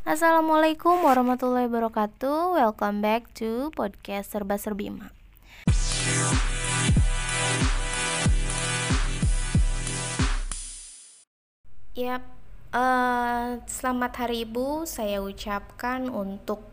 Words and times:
Assalamualaikum 0.00 1.04
warahmatullahi 1.04 1.68
wabarakatuh. 1.68 2.56
Welcome 2.56 3.04
back 3.04 3.36
to 3.36 3.68
podcast 3.76 4.32
Serba 4.32 4.56
Serbima 4.56 5.12
Yap, 11.92 12.24
uh, 12.72 13.60
selamat 13.68 14.12
hari 14.24 14.48
ibu. 14.48 14.88
Saya 14.88 15.20
ucapkan 15.20 16.08
untuk 16.08 16.64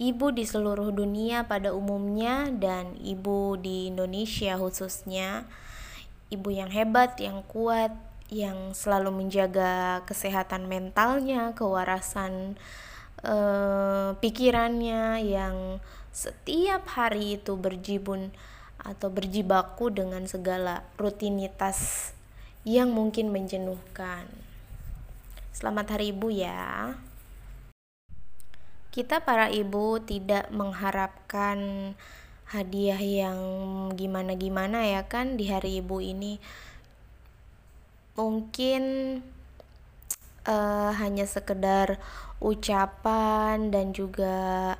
ibu 0.00 0.32
di 0.32 0.48
seluruh 0.48 0.88
dunia 0.88 1.44
pada 1.44 1.76
umumnya 1.76 2.48
dan 2.48 2.96
ibu 2.96 3.60
di 3.60 3.92
Indonesia 3.92 4.56
khususnya. 4.56 5.44
Ibu 6.32 6.48
yang 6.48 6.72
hebat, 6.72 7.20
yang 7.20 7.44
kuat, 7.44 7.92
yang 8.30 8.72
selalu 8.72 9.10
menjaga 9.10 10.06
kesehatan 10.06 10.70
mentalnya, 10.70 11.50
kewarasan 11.58 12.54
uh, 13.26 14.14
pikirannya, 14.22 15.18
yang 15.26 15.82
setiap 16.14 16.86
hari 16.94 17.42
itu 17.42 17.58
berjibun 17.58 18.30
atau 18.80 19.10
berjibaku 19.12 19.90
dengan 19.92 20.24
segala 20.30 20.86
rutinitas 20.96 22.10
yang 22.62 22.94
mungkin 22.94 23.34
menjenuhkan. 23.34 24.24
Selamat 25.50 25.98
Hari 25.98 26.14
Ibu 26.14 26.28
ya. 26.30 26.94
Kita 28.90 29.22
para 29.22 29.46
ibu 29.54 30.02
tidak 30.02 30.50
mengharapkan 30.50 31.58
hadiah 32.50 32.98
yang 32.98 33.38
gimana-gimana 33.94 34.82
ya 34.82 35.06
kan 35.06 35.38
di 35.38 35.46
hari 35.46 35.78
ibu 35.78 36.02
ini 36.02 36.42
mungkin 38.20 38.82
uh, 40.44 40.92
hanya 40.92 41.24
sekedar 41.24 41.96
ucapan 42.36 43.72
dan 43.72 43.96
juga 43.96 44.76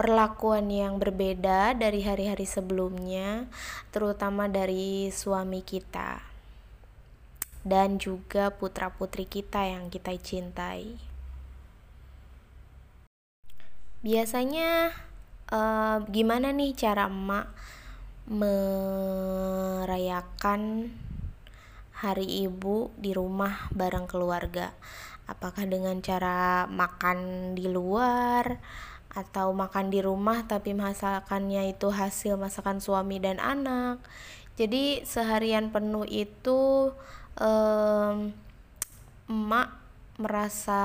perlakuan 0.00 0.72
yang 0.72 0.96
berbeda 0.96 1.76
dari 1.76 2.00
hari-hari 2.06 2.46
sebelumnya, 2.48 3.44
terutama 3.92 4.48
dari 4.48 5.12
suami 5.12 5.60
kita 5.60 6.22
dan 7.66 8.00
juga 8.00 8.54
putra-putri 8.54 9.28
kita 9.28 9.68
yang 9.68 9.92
kita 9.92 10.14
cintai. 10.16 10.96
Biasanya, 14.00 14.94
uh, 15.50 16.06
gimana 16.06 16.54
nih 16.54 16.72
cara 16.78 17.10
emak 17.10 17.50
merayakan 18.30 19.80
hari 21.98 22.46
ibu 22.46 22.94
di 22.94 23.10
rumah 23.10 23.66
bareng 23.74 24.06
keluarga. 24.06 24.70
Apakah 25.26 25.66
dengan 25.66 25.98
cara 25.98 26.64
makan 26.70 27.52
di 27.58 27.66
luar 27.66 28.62
atau 29.10 29.50
makan 29.50 29.90
di 29.90 29.98
rumah 29.98 30.46
tapi 30.46 30.78
masakannya 30.78 31.74
itu 31.74 31.90
hasil 31.90 32.38
masakan 32.38 32.78
suami 32.78 33.18
dan 33.18 33.42
anak? 33.42 33.98
Jadi 34.54 35.02
seharian 35.02 35.74
penuh 35.74 36.06
itu 36.06 36.90
um, 37.38 38.30
emak 39.28 39.70
merasa 40.18 40.82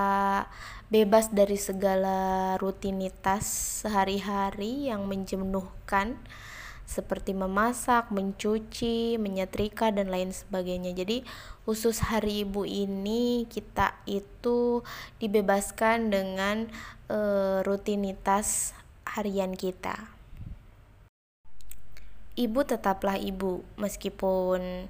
bebas 0.93 1.33
dari 1.33 1.57
segala 1.57 2.53
rutinitas 2.61 3.49
sehari-hari 3.81 4.93
yang 4.93 5.09
menjenuhkan 5.09 6.21
seperti 6.83 7.31
memasak, 7.31 8.11
mencuci, 8.11 9.15
menyetrika 9.17 9.89
dan 9.89 10.11
lain 10.11 10.35
sebagainya. 10.35 10.91
Jadi 10.91 11.23
khusus 11.63 12.03
hari 12.03 12.43
ibu 12.43 12.67
ini 12.67 13.47
kita 13.47 13.95
itu 14.03 14.83
dibebaskan 15.17 16.11
dengan 16.11 16.67
e, 17.07 17.19
rutinitas 17.63 18.75
harian 19.07 19.55
kita. 19.55 20.11
Ibu 22.33 22.65
tetaplah 22.65 23.15
ibu 23.15 23.61
meskipun 23.77 24.89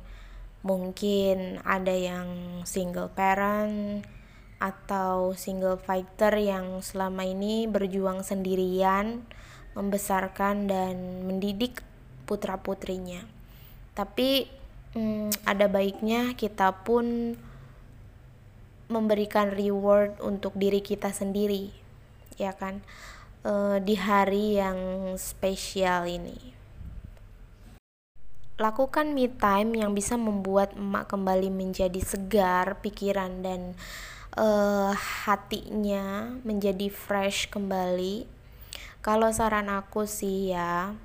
mungkin 0.64 1.60
ada 1.68 1.92
yang 1.92 2.64
single 2.64 3.12
parent 3.12 4.08
atau 4.64 5.36
single 5.36 5.76
fighter 5.76 6.32
yang 6.40 6.80
selama 6.80 7.28
ini 7.28 7.68
berjuang 7.68 8.24
sendirian 8.24 9.28
membesarkan 9.74 10.70
dan 10.70 11.26
mendidik 11.26 11.82
putra-putrinya. 12.26 13.26
Tapi 13.94 14.50
hmm, 14.98 15.46
ada 15.46 15.70
baiknya 15.70 16.34
kita 16.34 16.74
pun 16.86 17.38
memberikan 18.90 19.50
reward 19.54 20.18
untuk 20.22 20.54
diri 20.54 20.82
kita 20.82 21.10
sendiri, 21.10 21.74
ya 22.38 22.54
kan? 22.54 22.86
E, 23.42 23.82
di 23.82 23.98
hari 23.98 24.62
yang 24.62 24.78
spesial 25.18 26.06
ini. 26.06 26.54
Lakukan 28.62 29.18
me 29.18 29.34
time 29.34 29.82
yang 29.82 29.98
bisa 29.98 30.14
membuat 30.14 30.78
emak 30.78 31.10
kembali 31.10 31.50
menjadi 31.50 31.98
segar 32.06 32.78
pikiran 32.86 33.42
dan 33.42 33.74
uh, 34.38 34.94
hatinya 35.26 36.38
menjadi 36.46 36.90
fresh 36.90 37.50
kembali 37.50 38.30
kalau 39.04 39.28
saran 39.36 39.68
aku 39.68 40.08
sih 40.08 40.56
ya, 40.56 40.96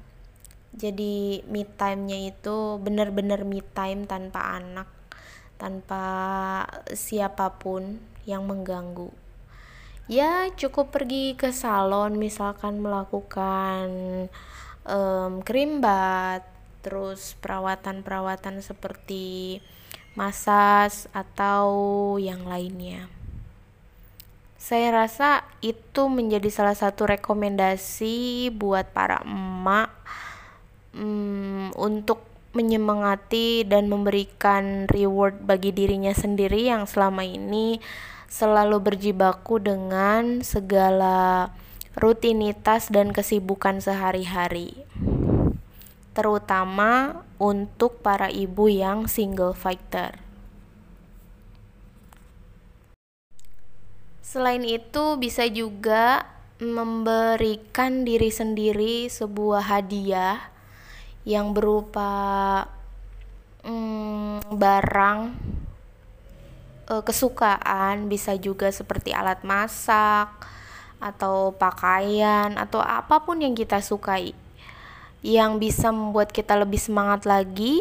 jadi 0.70 1.42
me 1.50 1.66
time-nya 1.66 2.30
itu 2.30 2.78
benar-benar 2.78 3.42
me 3.42 3.58
time 3.74 4.06
tanpa 4.06 4.54
anak, 4.54 4.86
tanpa 5.58 6.04
siapa 6.94 7.58
pun 7.58 7.98
yang 8.22 8.46
mengganggu. 8.46 9.10
Ya, 10.06 10.46
cukup 10.54 10.94
pergi 10.94 11.34
ke 11.34 11.50
salon 11.50 12.16
misalkan 12.16 12.78
melakukan 12.78 13.90
um, 14.86 15.42
krim 15.42 15.82
bat, 15.82 16.46
terus 16.86 17.34
perawatan-perawatan 17.42 18.62
seperti 18.62 19.58
masas 20.14 21.10
atau 21.10 21.66
yang 22.22 22.46
lainnya. 22.46 23.17
Saya 24.68 24.92
rasa 24.92 25.48
itu 25.64 26.12
menjadi 26.12 26.52
salah 26.52 26.76
satu 26.76 27.08
rekomendasi 27.08 28.52
buat 28.52 28.92
para 28.92 29.24
emak 29.24 29.88
hmm, 30.92 31.72
untuk 31.72 32.20
menyemangati 32.52 33.64
dan 33.64 33.88
memberikan 33.88 34.84
reward 34.92 35.40
bagi 35.40 35.72
dirinya 35.72 36.12
sendiri 36.12 36.68
yang 36.68 36.84
selama 36.84 37.24
ini 37.24 37.80
selalu 38.28 38.92
berjibaku 38.92 39.56
dengan 39.56 40.44
segala 40.44 41.48
rutinitas 41.96 42.92
dan 42.92 43.16
kesibukan 43.16 43.80
sehari-hari. 43.80 44.84
Terutama 46.12 47.24
untuk 47.40 48.04
para 48.04 48.28
ibu 48.28 48.68
yang 48.68 49.08
single 49.08 49.56
fighter. 49.56 50.27
Selain 54.28 54.60
itu, 54.60 55.16
bisa 55.16 55.48
juga 55.48 56.28
memberikan 56.60 58.04
diri 58.04 58.28
sendiri 58.28 59.08
sebuah 59.08 59.64
hadiah 59.64 60.52
yang 61.24 61.56
berupa 61.56 62.68
hmm, 63.64 64.52
barang 64.52 65.32
e, 66.92 66.94
kesukaan, 67.08 68.12
bisa 68.12 68.36
juga 68.36 68.68
seperti 68.68 69.16
alat 69.16 69.40
masak 69.48 70.28
atau 71.00 71.56
pakaian 71.56 72.52
atau 72.60 72.84
apa 72.84 73.24
pun 73.24 73.40
yang 73.40 73.56
kita 73.56 73.80
sukai. 73.80 74.36
Yang 75.24 75.72
bisa 75.72 75.88
membuat 75.88 76.36
kita 76.36 76.52
lebih 76.52 76.76
semangat 76.76 77.24
lagi 77.24 77.80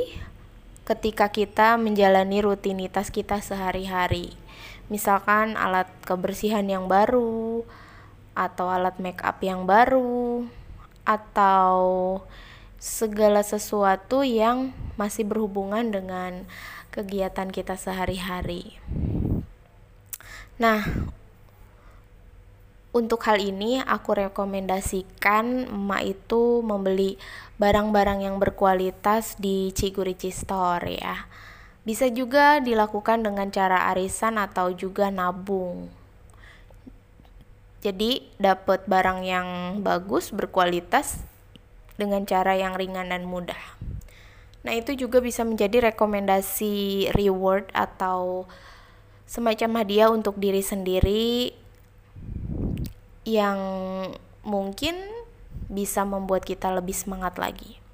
ketika 0.87 1.27
kita 1.27 1.75
menjalani 1.75 2.39
rutinitas 2.39 3.11
kita 3.11 3.43
sehari-hari 3.43 4.47
misalkan 4.87 5.59
alat 5.59 5.87
kebersihan 6.03 6.63
yang 6.67 6.87
baru 6.87 7.63
atau 8.37 8.69
alat 8.69 9.01
make 9.01 9.19
up 9.25 9.41
yang 9.43 9.67
baru 9.67 10.45
atau 11.03 11.79
segala 12.77 13.41
sesuatu 13.41 14.21
yang 14.21 14.71
masih 14.99 15.25
berhubungan 15.25 15.89
dengan 15.89 16.45
kegiatan 16.93 17.49
kita 17.49 17.75
sehari-hari. 17.75 18.77
Nah, 20.57 20.85
untuk 22.93 23.21
hal 23.29 23.37
ini 23.37 23.77
aku 23.81 24.25
rekomendasikan 24.25 25.69
emak 25.69 26.17
itu 26.17 26.65
membeli 26.65 27.21
barang-barang 27.61 28.25
yang 28.25 28.37
berkualitas 28.41 29.37
di 29.37 29.69
Cigurici 29.73 30.33
Store 30.33 30.85
ya 30.85 31.29
bisa 31.87 32.11
juga 32.11 32.59
dilakukan 32.59 33.23
dengan 33.23 33.47
cara 33.47 33.87
arisan 33.95 34.35
atau 34.35 34.75
juga 34.75 35.07
nabung. 35.07 35.87
Jadi, 37.79 38.27
dapat 38.35 38.83
barang 38.83 39.23
yang 39.23 39.47
bagus, 39.79 40.35
berkualitas 40.35 41.23
dengan 41.95 42.27
cara 42.27 42.59
yang 42.59 42.75
ringan 42.75 43.07
dan 43.07 43.23
mudah. 43.23 43.79
Nah, 44.67 44.75
itu 44.75 44.99
juga 44.99 45.23
bisa 45.23 45.47
menjadi 45.47 45.95
rekomendasi 45.95 47.07
reward 47.15 47.71
atau 47.71 48.43
semacam 49.23 49.79
hadiah 49.79 50.11
untuk 50.11 50.35
diri 50.35 50.59
sendiri 50.59 51.55
yang 53.23 53.59
mungkin 54.43 54.99
bisa 55.71 56.03
membuat 56.03 56.43
kita 56.43 56.67
lebih 56.67 56.95
semangat 56.95 57.39
lagi. 57.39 57.86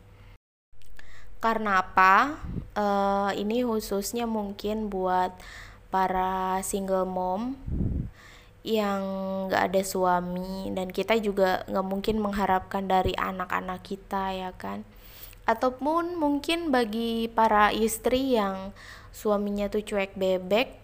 Karena 1.43 1.83
apa? 1.83 2.39
Uh, 2.73 3.35
ini 3.35 3.67
khususnya 3.67 4.23
mungkin 4.23 4.87
buat 4.87 5.35
para 5.91 6.63
single 6.63 7.05
mom 7.05 7.59
yang 8.63 9.03
gak 9.51 9.75
ada 9.75 9.83
suami 9.83 10.71
dan 10.71 10.87
kita 10.87 11.19
juga 11.19 11.67
gak 11.67 11.83
mungkin 11.83 12.23
mengharapkan 12.23 12.87
dari 12.87 13.11
anak-anak 13.13 13.83
kita 13.83 14.31
ya 14.31 14.55
kan 14.55 14.87
ataupun 15.43 16.15
mungkin 16.15 16.71
bagi 16.71 17.27
para 17.27 17.75
istri 17.75 18.39
yang 18.39 18.71
suaminya 19.11 19.67
tuh 19.67 19.83
cuek 19.83 20.15
bebek 20.15 20.79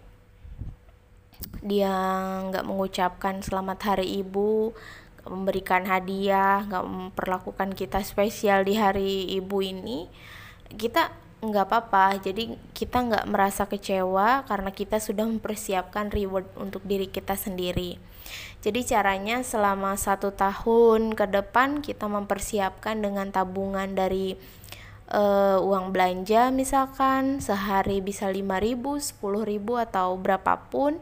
dia 1.64 1.92
nggak 2.52 2.68
mengucapkan 2.68 3.40
selamat 3.40 3.96
hari 3.96 4.20
ibu 4.20 4.76
memberikan 5.24 5.88
hadiah 5.88 6.64
nggak 6.68 6.84
memperlakukan 6.84 7.72
kita 7.72 8.04
spesial 8.04 8.64
di 8.64 8.76
hari 8.76 9.32
ibu 9.32 9.64
ini 9.64 10.08
kita 10.74 11.10
nggak 11.40 11.66
apa-apa. 11.66 12.20
Jadi 12.20 12.54
kita 12.76 13.00
nggak 13.00 13.26
merasa 13.28 13.64
kecewa 13.64 14.44
karena 14.44 14.70
kita 14.70 15.00
sudah 15.00 15.24
mempersiapkan 15.24 16.12
reward 16.12 16.46
untuk 16.60 16.84
diri 16.84 17.08
kita 17.08 17.34
sendiri. 17.34 17.96
Jadi 18.60 18.84
caranya 18.84 19.40
selama 19.40 19.96
satu 19.96 20.36
tahun 20.36 21.16
ke 21.16 21.26
depan 21.32 21.80
kita 21.80 22.06
mempersiapkan 22.06 23.00
dengan 23.00 23.32
tabungan 23.32 23.96
dari 23.96 24.36
uh, 25.10 25.58
uang 25.64 25.96
belanja 25.96 26.52
misalkan 26.54 27.42
sehari 27.42 28.04
bisa 28.04 28.30
5000 28.30 28.76
10000 29.16 29.86
atau 29.90 30.08
berapapun 30.20 31.00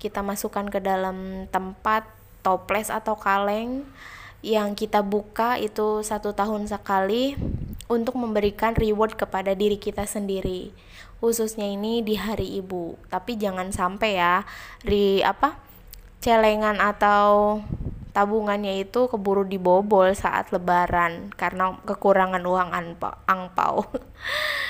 kita 0.00 0.24
masukkan 0.24 0.70
ke 0.70 0.80
dalam 0.80 1.50
tempat 1.52 2.08
toples 2.40 2.88
atau 2.88 3.18
kaleng 3.18 3.84
yang 4.40 4.72
kita 4.72 5.04
buka 5.04 5.60
itu 5.60 6.00
satu 6.00 6.32
tahun 6.32 6.64
sekali 6.64 7.36
untuk 7.90 8.14
memberikan 8.14 8.78
reward 8.78 9.18
kepada 9.18 9.58
diri 9.58 9.76
kita 9.76 10.06
sendiri. 10.06 10.70
Khususnya 11.18 11.66
ini 11.66 12.00
di 12.06 12.14
hari 12.14 12.62
ibu. 12.62 12.94
Tapi 13.10 13.34
jangan 13.34 13.74
sampai 13.74 14.16
ya 14.16 14.46
di 14.86 15.20
apa 15.26 15.58
celengan 16.22 16.78
atau 16.78 17.60
tabungannya 18.14 18.82
itu 18.82 19.10
keburu 19.10 19.46
dibobol 19.46 20.14
saat 20.14 20.50
lebaran 20.54 21.30
karena 21.34 21.78
kekurangan 21.86 22.42
uang 22.42 22.70
angpau 23.26 23.86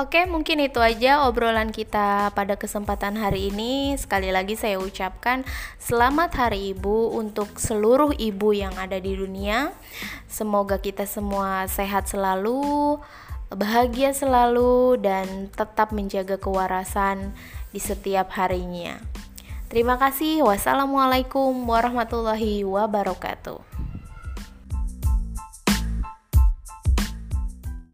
Oke, 0.00 0.24
mungkin 0.24 0.64
itu 0.64 0.80
aja 0.80 1.28
obrolan 1.28 1.76
kita 1.76 2.32
pada 2.32 2.56
kesempatan 2.56 3.20
hari 3.20 3.52
ini. 3.52 3.92
Sekali 4.00 4.32
lagi 4.32 4.56
saya 4.56 4.80
ucapkan 4.80 5.44
selamat 5.76 6.40
Hari 6.40 6.72
Ibu 6.72 7.12
untuk 7.20 7.60
seluruh 7.60 8.16
ibu 8.16 8.56
yang 8.56 8.72
ada 8.80 8.96
di 8.96 9.12
dunia. 9.12 9.76
Semoga 10.24 10.80
kita 10.80 11.04
semua 11.04 11.68
sehat 11.68 12.08
selalu, 12.08 12.96
bahagia 13.52 14.16
selalu 14.16 14.96
dan 15.04 15.52
tetap 15.52 15.92
menjaga 15.92 16.40
kewarasan 16.40 17.36
di 17.68 17.84
setiap 17.84 18.32
harinya. 18.40 18.96
Terima 19.68 20.00
kasih. 20.00 20.40
Wassalamualaikum 20.48 21.52
warahmatullahi 21.68 22.64
wabarakatuh. 22.64 23.69